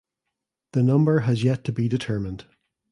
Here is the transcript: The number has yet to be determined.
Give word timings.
The 0.73 0.81
number 0.81 1.19
has 1.19 1.43
yet 1.43 1.63
to 1.65 1.71
be 1.71 1.87
determined. 1.87 2.45